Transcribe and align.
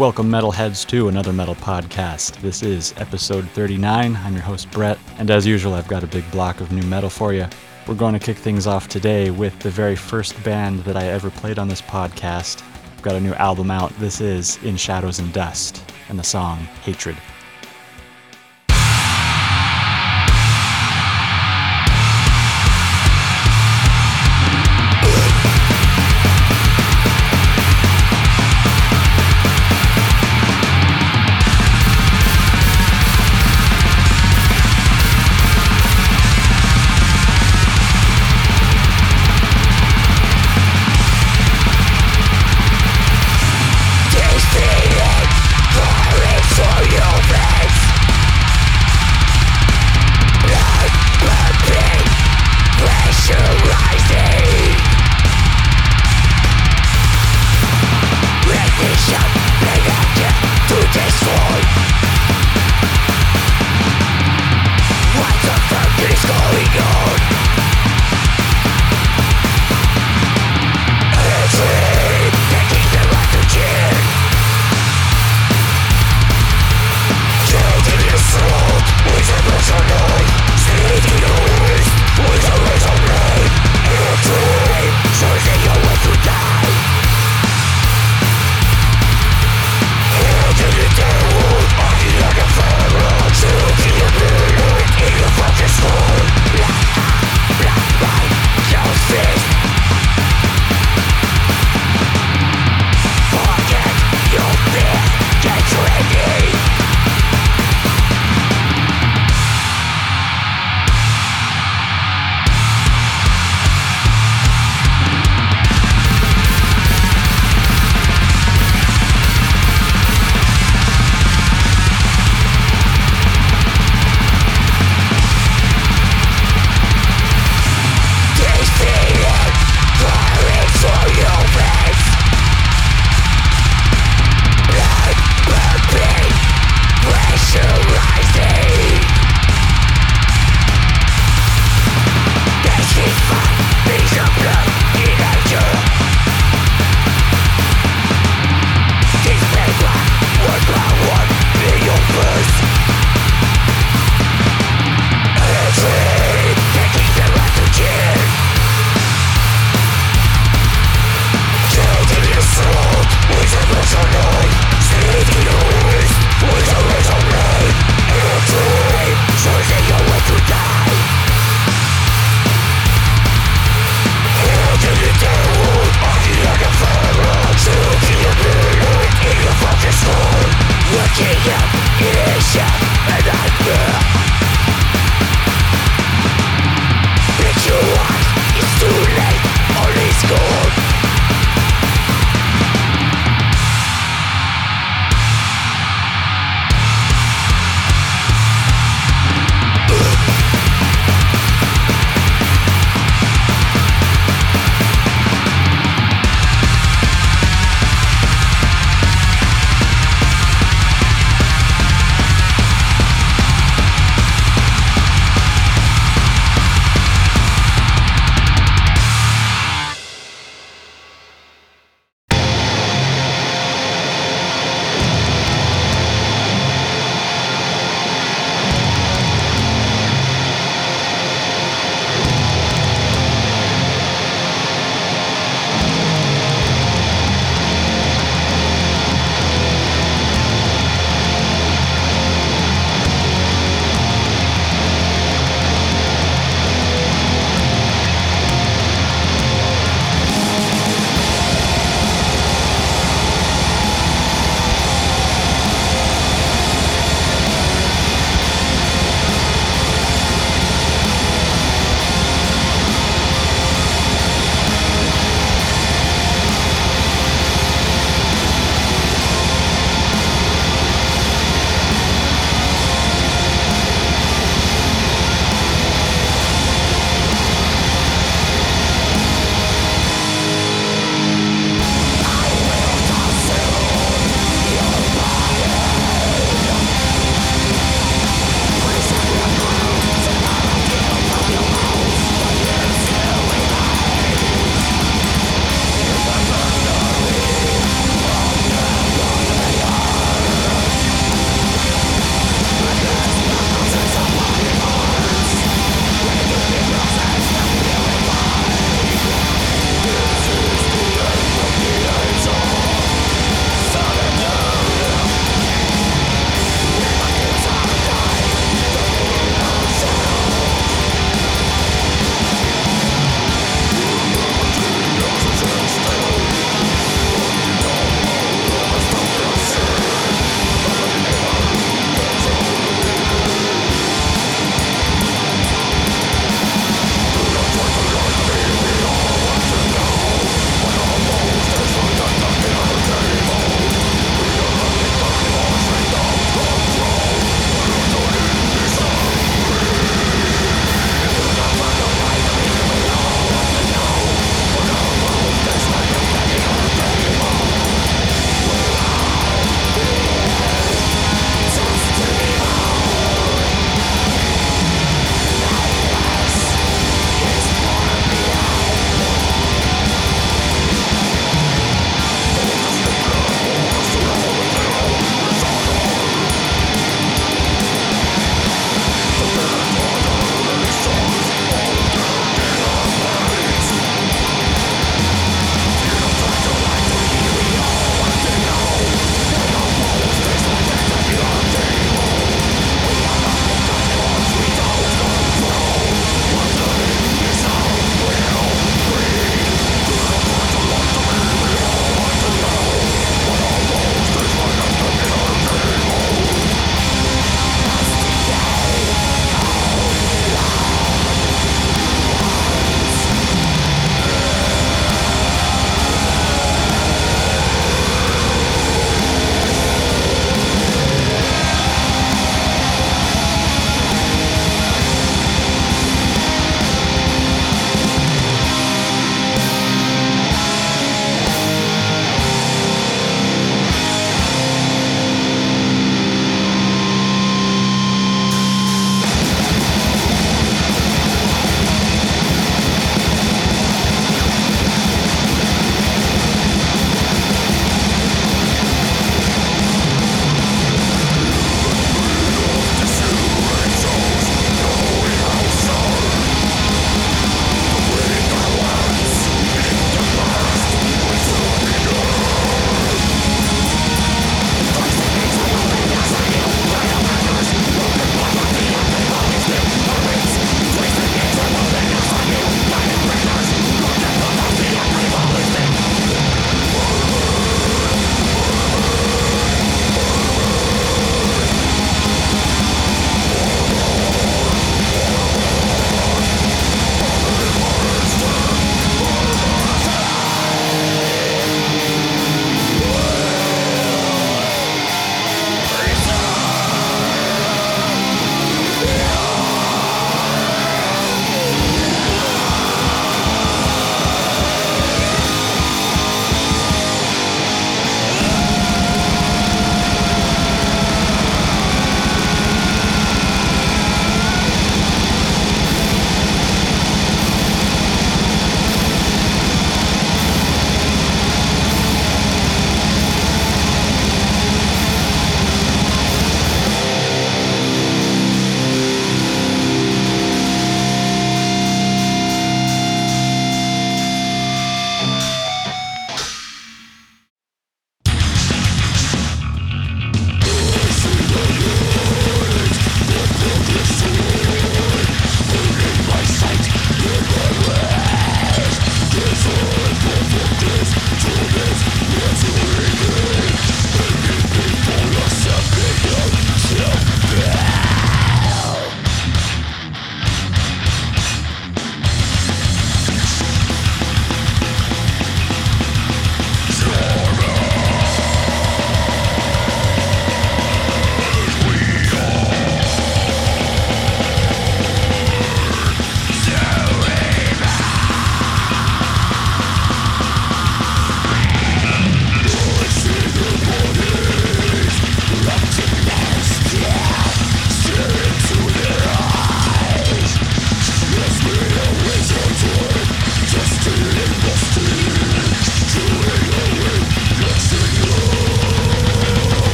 Welcome, 0.00 0.30
metalheads, 0.30 0.86
to 0.86 1.08
another 1.08 1.30
metal 1.30 1.56
podcast. 1.56 2.40
This 2.40 2.62
is 2.62 2.94
episode 2.96 3.46
39. 3.50 4.16
I'm 4.16 4.32
your 4.32 4.42
host, 4.42 4.70
Brett, 4.70 4.98
and 5.18 5.30
as 5.30 5.46
usual, 5.46 5.74
I've 5.74 5.88
got 5.88 6.02
a 6.02 6.06
big 6.06 6.28
block 6.30 6.62
of 6.62 6.72
new 6.72 6.82
metal 6.84 7.10
for 7.10 7.34
you. 7.34 7.46
We're 7.86 7.96
going 7.96 8.14
to 8.14 8.18
kick 8.18 8.38
things 8.38 8.66
off 8.66 8.88
today 8.88 9.30
with 9.30 9.58
the 9.58 9.68
very 9.68 9.96
first 9.96 10.42
band 10.42 10.84
that 10.84 10.96
I 10.96 11.08
ever 11.08 11.28
played 11.28 11.58
on 11.58 11.68
this 11.68 11.82
podcast. 11.82 12.62
I've 12.96 13.02
got 13.02 13.14
a 13.14 13.20
new 13.20 13.34
album 13.34 13.70
out. 13.70 13.92
This 13.98 14.22
is 14.22 14.56
In 14.64 14.78
Shadows 14.78 15.18
and 15.18 15.30
Dust, 15.34 15.84
and 16.08 16.18
the 16.18 16.24
song 16.24 16.60
Hatred. 16.80 17.18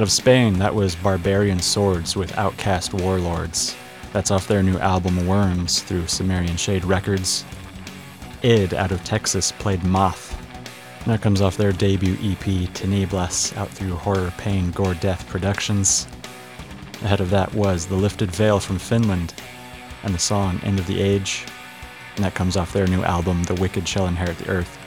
Out 0.00 0.04
of 0.04 0.12
Spain, 0.12 0.58
that 0.60 0.74
was 0.74 0.96
Barbarian 0.96 1.60
Swords 1.60 2.16
with 2.16 2.38
Outcast 2.38 2.94
Warlords. 2.94 3.76
That's 4.14 4.30
off 4.30 4.48
their 4.48 4.62
new 4.62 4.78
album 4.78 5.26
Worms 5.26 5.82
through 5.82 6.06
Sumerian 6.06 6.56
Shade 6.56 6.86
Records. 6.86 7.44
Id 8.42 8.72
out 8.72 8.92
of 8.92 9.04
Texas 9.04 9.52
played 9.52 9.84
Moth. 9.84 10.34
that 11.04 11.20
comes 11.20 11.42
off 11.42 11.58
their 11.58 11.72
debut 11.72 12.14
EP 12.14 12.72
Teneblas 12.72 13.54
out 13.58 13.68
through 13.68 13.94
Horror 13.94 14.32
Pain 14.38 14.70
Gore 14.70 14.94
Death 14.94 15.28
Productions. 15.28 16.08
Ahead 17.02 17.20
of 17.20 17.28
that 17.28 17.52
was 17.52 17.84
The 17.84 17.94
Lifted 17.94 18.30
Veil 18.30 18.58
from 18.58 18.78
Finland 18.78 19.34
and 20.02 20.14
the 20.14 20.18
song 20.18 20.62
End 20.64 20.78
of 20.78 20.86
the 20.86 20.98
Age. 20.98 21.44
And 22.16 22.24
that 22.24 22.34
comes 22.34 22.56
off 22.56 22.72
their 22.72 22.86
new 22.86 23.02
album 23.02 23.44
The 23.44 23.60
Wicked 23.60 23.86
Shall 23.86 24.06
Inherit 24.06 24.38
the 24.38 24.48
Earth. 24.48 24.78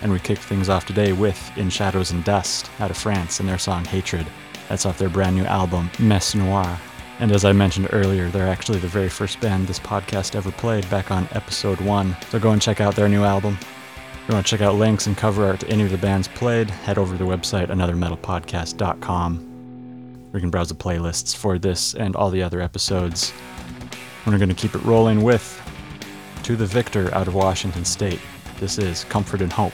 And 0.00 0.12
we 0.12 0.20
kicked 0.20 0.42
things 0.42 0.68
off 0.68 0.86
today 0.86 1.12
with 1.12 1.50
In 1.56 1.70
Shadows 1.70 2.12
and 2.12 2.22
Dust 2.22 2.70
out 2.78 2.92
of 2.92 2.96
France 2.96 3.40
and 3.40 3.48
their 3.48 3.58
song 3.58 3.84
Hatred. 3.84 4.28
That's 4.70 4.86
off 4.86 4.96
their 4.98 5.08
brand 5.08 5.34
new 5.34 5.44
album 5.44 5.90
Mess 5.98 6.32
Noir. 6.32 6.78
And 7.18 7.32
as 7.32 7.44
I 7.44 7.50
mentioned 7.50 7.88
earlier, 7.90 8.28
they're 8.28 8.46
actually 8.46 8.78
the 8.78 8.86
very 8.86 9.08
first 9.08 9.40
band 9.40 9.66
this 9.66 9.80
podcast 9.80 10.36
ever 10.36 10.52
played 10.52 10.88
back 10.88 11.10
on 11.10 11.26
episode 11.32 11.80
one. 11.80 12.16
So 12.30 12.38
go 12.38 12.52
and 12.52 12.62
check 12.62 12.80
out 12.80 12.94
their 12.94 13.08
new 13.08 13.24
album. 13.24 13.58
If 13.60 14.28
you 14.28 14.34
want 14.34 14.46
to 14.46 14.50
check 14.50 14.60
out 14.60 14.76
links 14.76 15.08
and 15.08 15.16
cover 15.16 15.44
art 15.44 15.58
to 15.60 15.68
any 15.68 15.82
of 15.82 15.90
the 15.90 15.98
bands 15.98 16.28
played, 16.28 16.70
head 16.70 16.98
over 16.98 17.18
to 17.18 17.24
the 17.24 17.28
website 17.28 17.66
anothermetalpodcast.com. 17.66 20.30
We 20.32 20.40
can 20.40 20.50
browse 20.50 20.68
the 20.68 20.76
playlists 20.76 21.36
for 21.36 21.58
this 21.58 21.94
and 21.94 22.14
all 22.14 22.30
the 22.30 22.44
other 22.44 22.60
episodes. 22.60 23.32
We're 24.24 24.38
going 24.38 24.50
to 24.50 24.54
keep 24.54 24.76
it 24.76 24.84
rolling 24.84 25.24
with 25.24 25.60
To 26.44 26.54
the 26.54 26.66
Victor 26.66 27.12
out 27.12 27.26
of 27.26 27.34
Washington 27.34 27.84
State. 27.84 28.20
This 28.60 28.78
is 28.78 29.02
Comfort 29.02 29.42
and 29.42 29.52
Hope. 29.52 29.72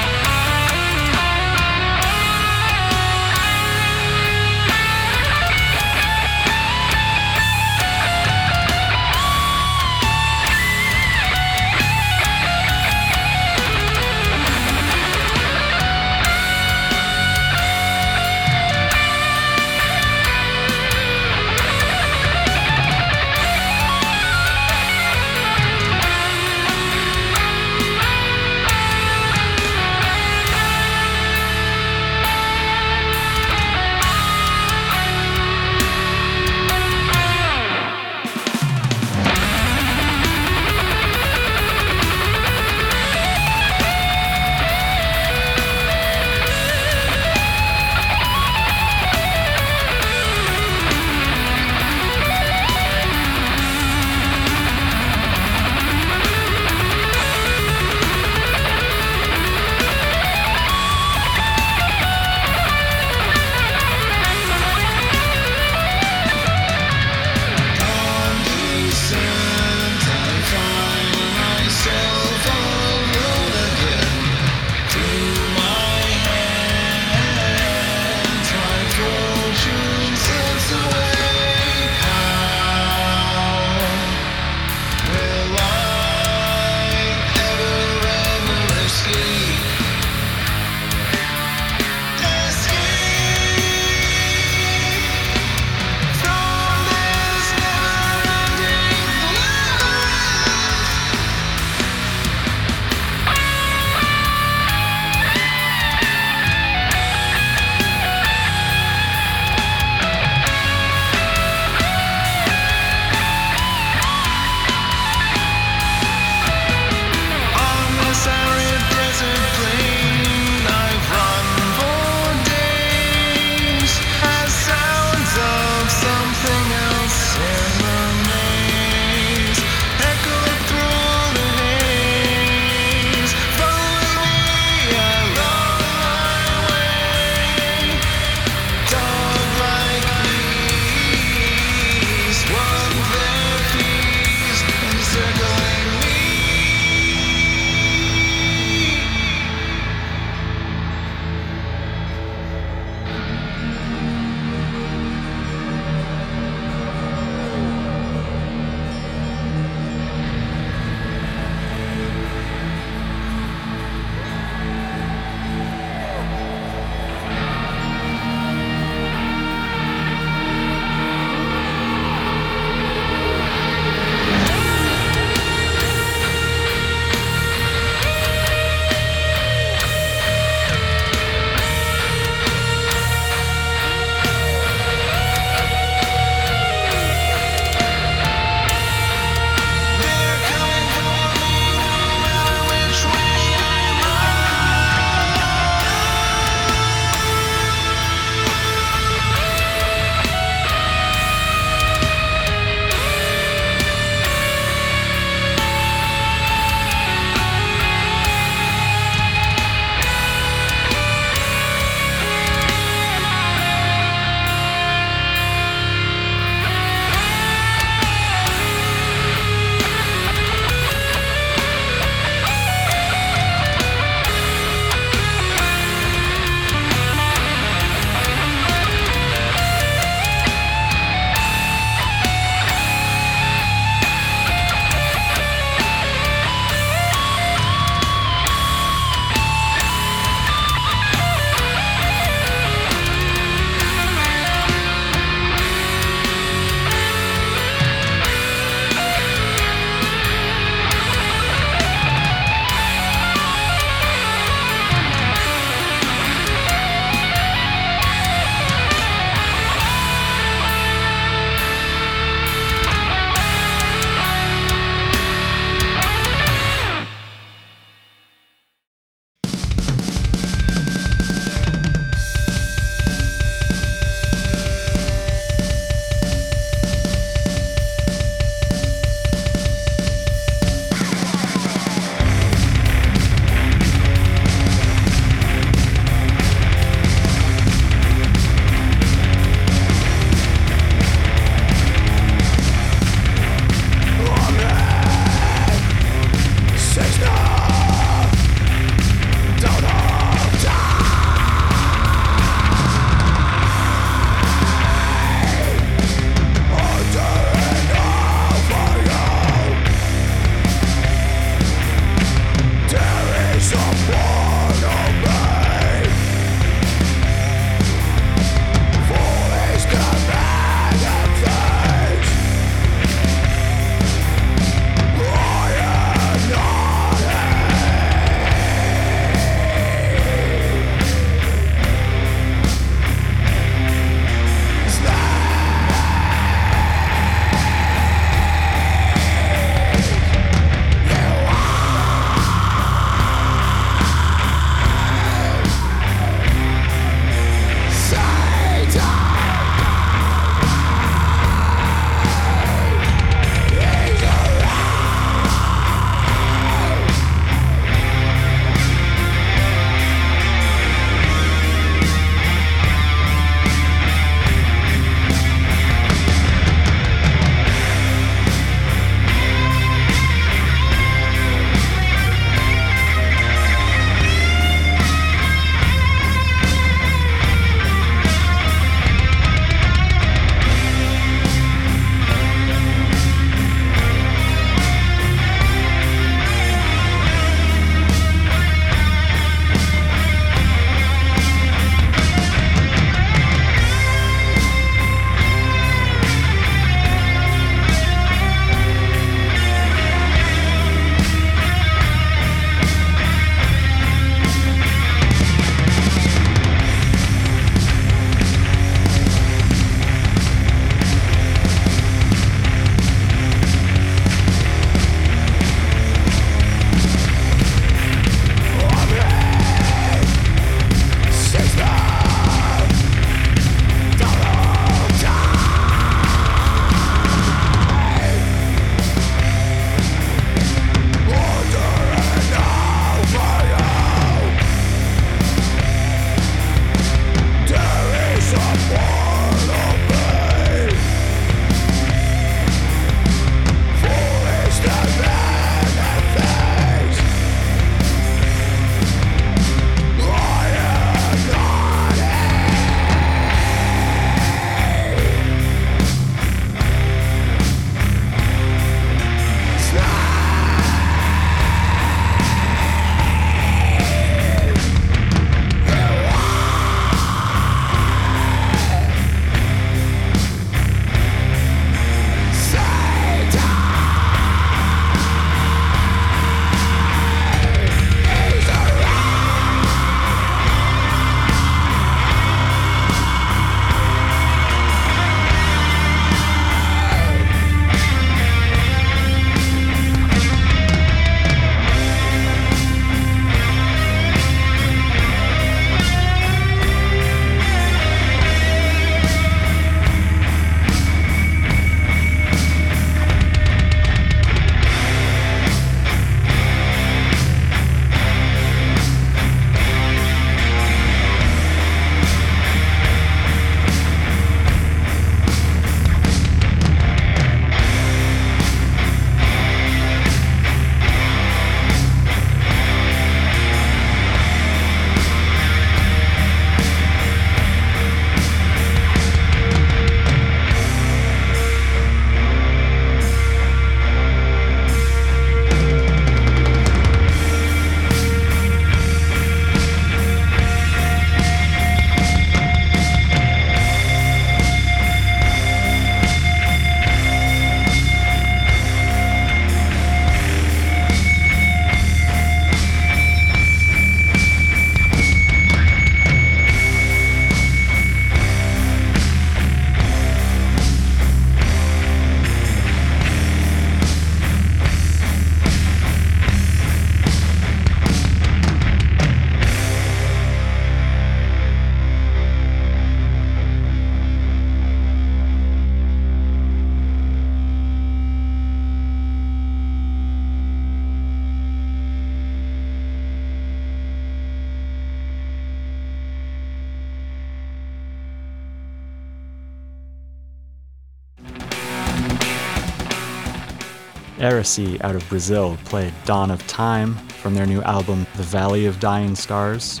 Heresy 594.38 595.00
out 595.02 595.16
of 595.16 595.28
Brazil 595.28 595.76
played 595.84 596.14
Dawn 596.24 596.52
of 596.52 596.64
Time 596.68 597.14
from 597.42 597.54
their 597.54 597.66
new 597.66 597.82
album 597.82 598.24
The 598.36 598.44
Valley 598.44 598.86
of 598.86 599.00
Dying 599.00 599.34
Stars. 599.34 600.00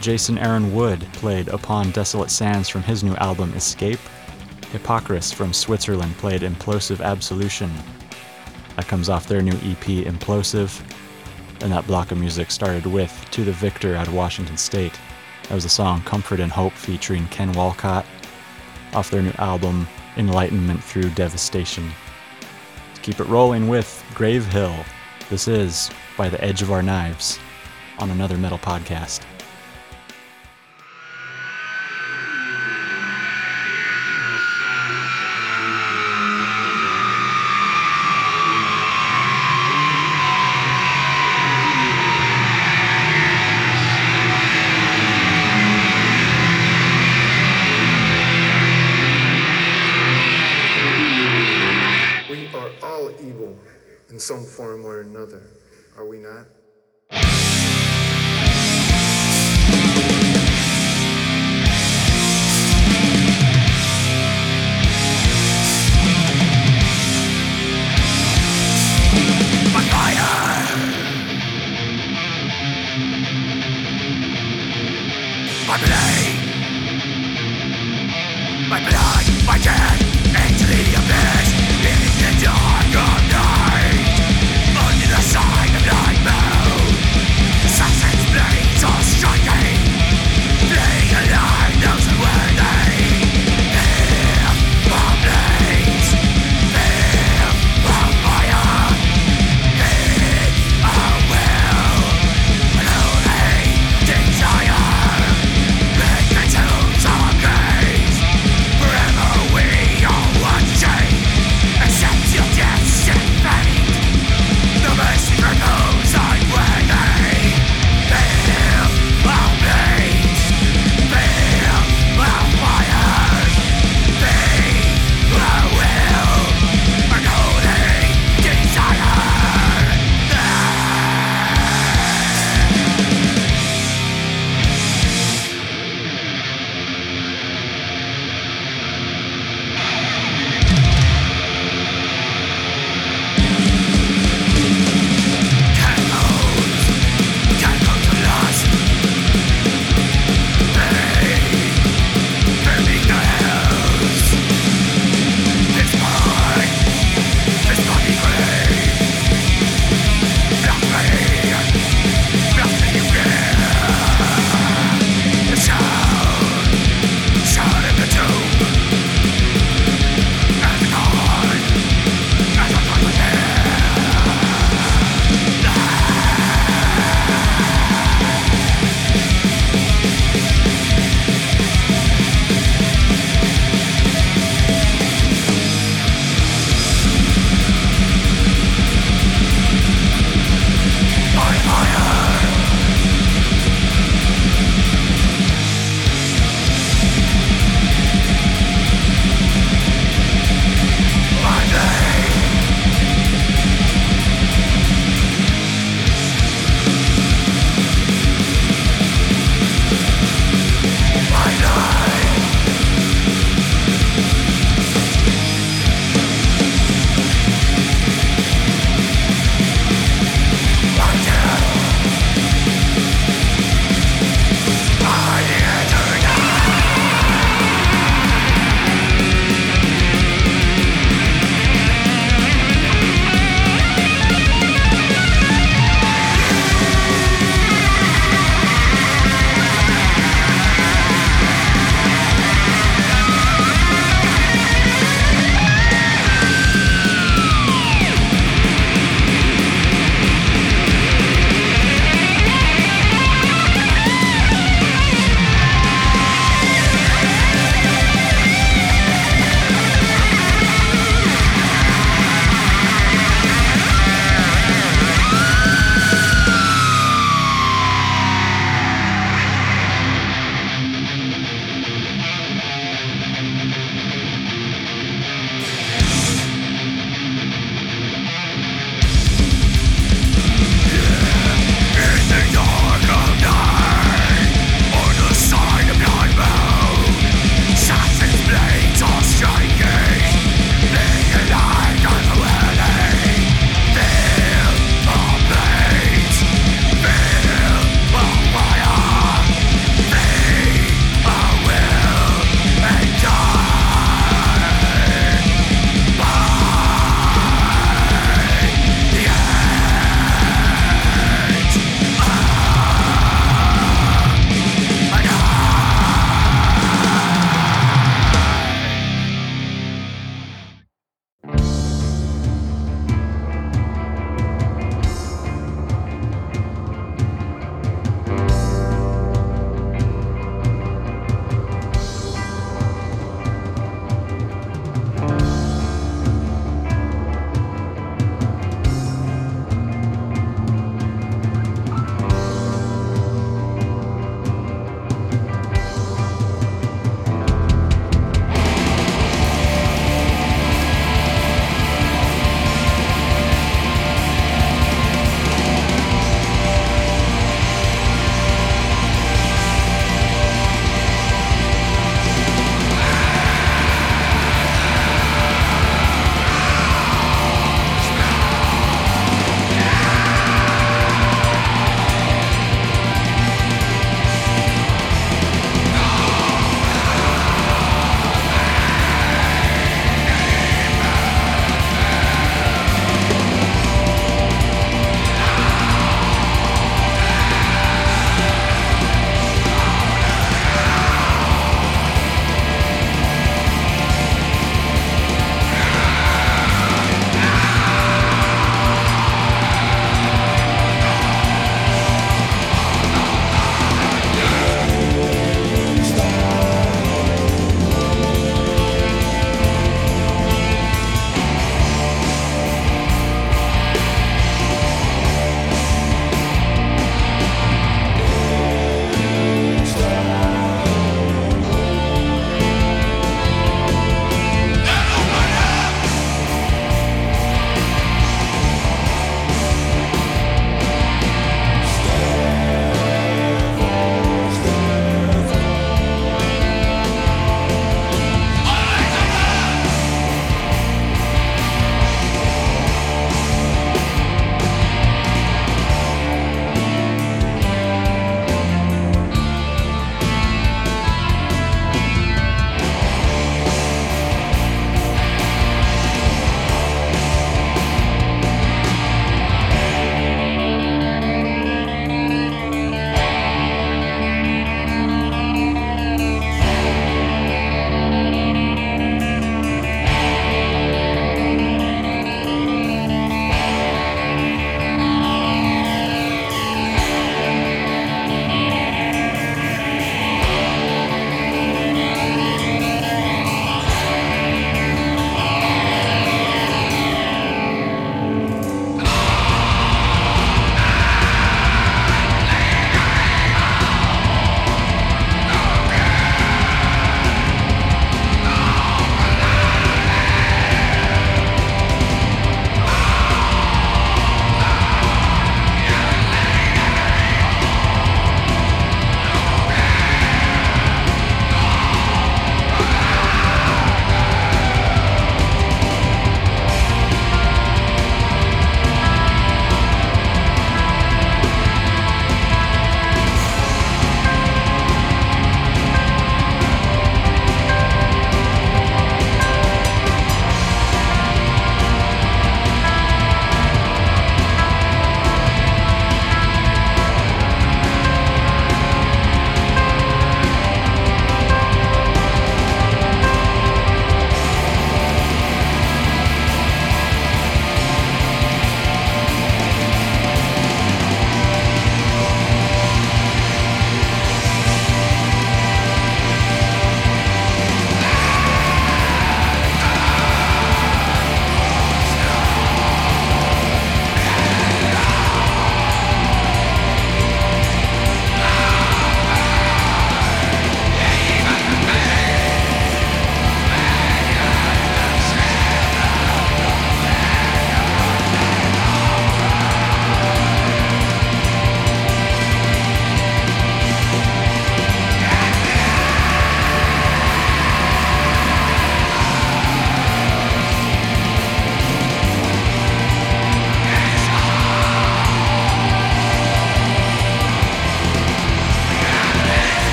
Jason 0.00 0.38
Aaron 0.38 0.72
Wood 0.72 1.04
played 1.14 1.48
Upon 1.48 1.90
Desolate 1.90 2.30
Sands 2.30 2.68
from 2.68 2.84
his 2.84 3.02
new 3.02 3.14
album 3.16 3.52
Escape. 3.54 3.98
Hippocris 4.70 5.34
from 5.34 5.52
Switzerland 5.52 6.16
played 6.18 6.42
Implosive 6.42 7.04
Absolution. 7.04 7.72
That 8.76 8.86
comes 8.86 9.08
off 9.08 9.26
their 9.26 9.42
new 9.42 9.56
EP 9.64 10.04
Implosive. 10.06 10.80
And 11.60 11.72
that 11.72 11.88
block 11.88 12.12
of 12.12 12.18
music 12.18 12.52
started 12.52 12.86
with 12.86 13.12
To 13.32 13.42
the 13.42 13.52
Victor 13.52 13.96
out 13.96 14.06
of 14.06 14.14
Washington 14.14 14.56
State. 14.56 14.96
That 15.48 15.56
was 15.56 15.64
the 15.64 15.70
song 15.70 16.02
Comfort 16.02 16.38
and 16.38 16.52
Hope 16.52 16.72
featuring 16.72 17.26
Ken 17.28 17.52
Walcott 17.54 18.06
off 18.92 19.10
their 19.10 19.22
new 19.22 19.34
album 19.38 19.88
Enlightenment 20.16 20.84
Through 20.84 21.10
Devastation 21.10 21.90
keep 23.04 23.20
it 23.20 23.24
rolling 23.24 23.68
with 23.68 24.02
Grave 24.14 24.46
Hill. 24.46 24.74
This 25.28 25.46
is 25.46 25.90
By 26.16 26.30
the 26.30 26.42
Edge 26.42 26.62
of 26.62 26.72
Our 26.72 26.82
Knives 26.82 27.38
on 27.98 28.10
another 28.10 28.38
metal 28.38 28.56
podcast. 28.56 29.20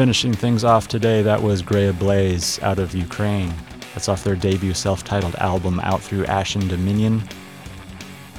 Finishing 0.00 0.32
things 0.32 0.64
off 0.64 0.88
today, 0.88 1.20
that 1.20 1.42
was 1.42 1.60
Grey 1.60 1.88
Ablaze 1.88 2.58
out 2.62 2.78
of 2.78 2.94
Ukraine. 2.94 3.52
That's 3.92 4.08
off 4.08 4.24
their 4.24 4.34
debut 4.34 4.72
self 4.72 5.04
titled 5.04 5.34
album 5.34 5.78
out 5.80 6.00
through 6.00 6.24
Ashen 6.24 6.66
Dominion. 6.68 7.20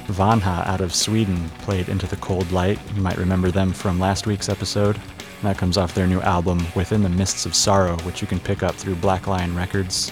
Vanha 0.08 0.66
out 0.66 0.82
of 0.82 0.92
Sweden 0.92 1.38
played 1.60 1.88
Into 1.88 2.08
the 2.08 2.16
Cold 2.16 2.52
Light. 2.52 2.80
You 2.96 3.04
might 3.04 3.20
remember 3.20 3.52
them 3.52 3.74
from 3.74 4.00
last 4.00 4.26
week's 4.26 4.50
episode. 4.50 4.96
And 4.96 5.44
that 5.44 5.60
comes 5.60 5.78
off 5.78 5.94
their 5.94 6.08
new 6.08 6.20
album, 6.22 6.66
Within 6.76 7.04
the 7.04 7.10
Mists 7.10 7.46
of 7.46 7.54
Sorrow, 7.54 7.96
which 7.98 8.22
you 8.24 8.28
can 8.28 8.40
pick 8.40 8.64
up 8.64 8.74
through 8.74 8.96
Black 8.96 9.28
Lion 9.28 9.56
Records. 9.56 10.12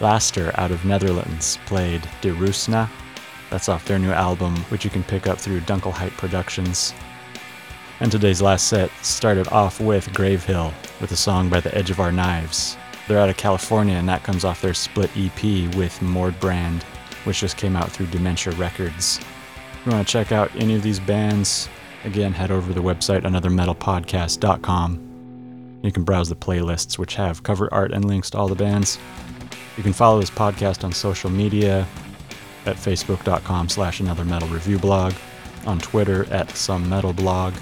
Laster 0.00 0.50
out 0.54 0.70
of 0.70 0.82
Netherlands 0.86 1.58
played 1.66 2.00
De 2.22 2.30
Rusna. 2.30 2.88
That's 3.50 3.68
off 3.68 3.84
their 3.84 3.98
new 3.98 4.12
album, 4.12 4.56
which 4.70 4.82
you 4.82 4.90
can 4.90 5.04
pick 5.04 5.26
up 5.26 5.36
through 5.36 5.60
Dunkelheit 5.60 6.12
Productions. 6.12 6.94
And 7.98 8.12
today's 8.12 8.42
last 8.42 8.68
set 8.68 8.90
started 9.02 9.48
off 9.48 9.80
with 9.80 10.12
Grave 10.12 10.44
Hill 10.44 10.70
with 11.00 11.12
a 11.12 11.16
song 11.16 11.48
by 11.48 11.60
The 11.60 11.74
Edge 11.74 11.90
of 11.90 11.98
Our 11.98 12.12
Knives. 12.12 12.76
They're 13.08 13.18
out 13.18 13.30
of 13.30 13.38
California, 13.38 13.94
and 13.94 14.06
that 14.06 14.22
comes 14.22 14.44
off 14.44 14.60
their 14.60 14.74
split 14.74 15.10
EP 15.16 15.42
with 15.74 15.98
Mordbrand, 16.00 16.82
which 17.24 17.40
just 17.40 17.56
came 17.56 17.74
out 17.74 17.90
through 17.90 18.06
Dementia 18.06 18.52
Records. 18.54 19.18
If 19.18 19.86
you 19.86 19.92
want 19.92 20.06
to 20.06 20.12
check 20.12 20.30
out 20.30 20.54
any 20.56 20.74
of 20.74 20.82
these 20.82 21.00
bands, 21.00 21.70
again, 22.04 22.34
head 22.34 22.50
over 22.50 22.68
to 22.68 22.74
the 22.74 22.82
website 22.82 23.22
anothermetalpodcast.com. 23.22 25.80
You 25.82 25.92
can 25.92 26.04
browse 26.04 26.28
the 26.28 26.36
playlists, 26.36 26.98
which 26.98 27.14
have 27.14 27.44
cover 27.44 27.72
art 27.72 27.92
and 27.92 28.04
links 28.04 28.28
to 28.30 28.38
all 28.38 28.48
the 28.48 28.54
bands. 28.54 28.98
You 29.78 29.82
can 29.82 29.94
follow 29.94 30.20
this 30.20 30.30
podcast 30.30 30.84
on 30.84 30.92
social 30.92 31.30
media 31.30 31.86
at 32.66 32.76
facebook.com 32.76 33.70
slash 33.70 34.00
another 34.00 34.26
metal 34.26 34.48
review 34.48 34.78
blog, 34.78 35.14
on 35.64 35.78
Twitter 35.78 36.26
at 36.30 36.50
some 36.50 36.90
metal 36.90 37.14
blog. 37.14 37.54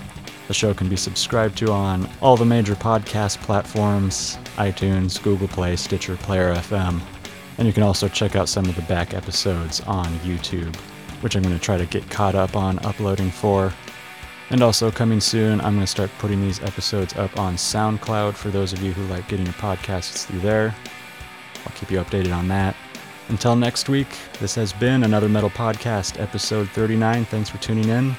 The 0.46 0.54
show 0.54 0.74
can 0.74 0.88
be 0.88 0.96
subscribed 0.96 1.56
to 1.58 1.72
on 1.72 2.08
all 2.20 2.36
the 2.36 2.44
major 2.44 2.74
podcast 2.74 3.38
platforms 3.38 4.36
iTunes, 4.56 5.22
Google 5.22 5.48
Play, 5.48 5.76
Stitcher, 5.76 6.16
Player 6.16 6.54
FM. 6.54 7.00
And 7.56 7.66
you 7.66 7.72
can 7.72 7.82
also 7.82 8.08
check 8.08 8.36
out 8.36 8.48
some 8.48 8.66
of 8.66 8.76
the 8.76 8.82
back 8.82 9.14
episodes 9.14 9.80
on 9.82 10.06
YouTube, 10.18 10.74
which 11.22 11.34
I'm 11.34 11.42
going 11.42 11.56
to 11.56 11.64
try 11.64 11.78
to 11.78 11.86
get 11.86 12.08
caught 12.10 12.34
up 12.34 12.56
on 12.56 12.78
uploading 12.84 13.30
for. 13.30 13.72
And 14.50 14.62
also, 14.62 14.90
coming 14.90 15.20
soon, 15.20 15.60
I'm 15.62 15.74
going 15.74 15.80
to 15.80 15.86
start 15.86 16.10
putting 16.18 16.42
these 16.42 16.62
episodes 16.62 17.14
up 17.16 17.38
on 17.38 17.56
SoundCloud 17.56 18.34
for 18.34 18.50
those 18.50 18.72
of 18.74 18.82
you 18.82 18.92
who 18.92 19.04
like 19.06 19.26
getting 19.28 19.46
your 19.46 19.54
podcasts 19.54 20.26
through 20.26 20.40
there. 20.40 20.74
I'll 21.64 21.72
keep 21.74 21.90
you 21.90 21.98
updated 21.98 22.36
on 22.36 22.48
that. 22.48 22.76
Until 23.28 23.56
next 23.56 23.88
week, 23.88 24.08
this 24.38 24.54
has 24.56 24.74
been 24.74 25.04
another 25.04 25.30
Metal 25.30 25.48
Podcast, 25.48 26.20
episode 26.20 26.68
39. 26.70 27.24
Thanks 27.24 27.48
for 27.48 27.56
tuning 27.58 27.88
in. 27.88 28.10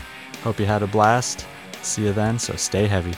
Hope 0.41 0.59
you 0.59 0.65
had 0.65 0.81
a 0.81 0.87
blast. 0.87 1.45
See 1.85 2.05
you 2.05 2.13
then, 2.13 2.39
so 2.39 2.55
stay 2.55 2.87
heavy. 2.87 3.13